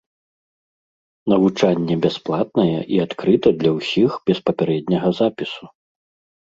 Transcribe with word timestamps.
Навучанне 1.33 1.93
бясплатнае 2.07 2.79
і 2.97 3.03
адкрыта 3.05 3.55
для 3.61 3.71
ўсіх 3.77 4.11
без 4.33 4.37
папярэдняга 4.51 5.09
запісу. 5.23 5.63